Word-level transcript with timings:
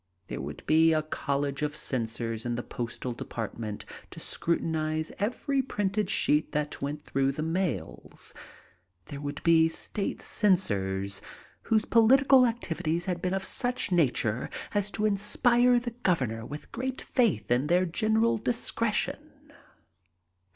There 0.29 0.41
would 0.41 0.65
be 0.65 0.93
a 0.93 1.03
college 1.03 1.61
of 1.61 1.75
censors 1.75 2.43
in 2.43 2.55
the 2.55 2.63
postal 2.63 3.13
department 3.13 3.85
to 4.09 4.19
scrutinize 4.19 5.11
every 5.19 5.61
printed 5.61 6.09
sheet 6.09 6.53
that 6.53 6.81
went 6.81 7.03
through 7.03 7.33
the 7.33 7.43
mails. 7.43 8.33
There 9.05 9.19
woidd 9.21 9.43
be 9.43 9.67
state 9.67 10.17
censors^ 10.17 11.21
whose 11.61 11.85
political 11.85 12.47
activities 12.47 13.05
had 13.05 13.21
been 13.21 13.35
of 13.35 13.45
such 13.45 13.91
nature 13.91 14.49
as 14.73 14.89
to 14.89 15.05
inspire 15.05 15.79
the 15.79 15.91
governor 15.91 16.47
with 16.47 16.71
great 16.71 17.03
faith 17.03 17.51
in 17.51 17.67
their 17.67 17.85
gen 17.85 18.15
eral 18.15 18.43
discretion. 18.43 19.53